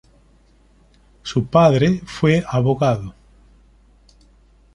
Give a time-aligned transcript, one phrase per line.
[1.21, 3.13] Su padre fue abogado.